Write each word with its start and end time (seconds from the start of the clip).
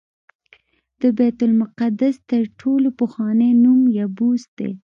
د 1.01 1.03
بیت 1.17 1.39
المقدس 1.47 2.15
تر 2.31 2.43
ټولو 2.59 2.89
پخوانی 2.99 3.51
نوم 3.63 3.81
یبوس 3.99 4.41
دی. 4.57 4.71